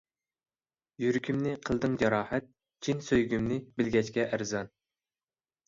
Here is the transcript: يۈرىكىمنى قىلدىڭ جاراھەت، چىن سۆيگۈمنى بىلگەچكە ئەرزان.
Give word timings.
يۈرىكىمنى 1.03 1.53
قىلدىڭ 1.69 1.99
جاراھەت، 2.05 2.49
چىن 2.89 3.05
سۆيگۈمنى 3.11 3.61
بىلگەچكە 3.79 4.29
ئەرزان. 4.33 4.77